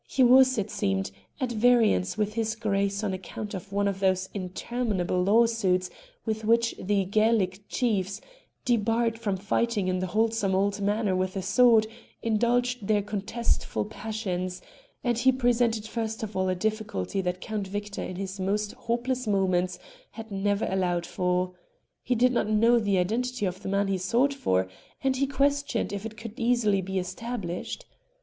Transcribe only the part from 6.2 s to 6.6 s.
with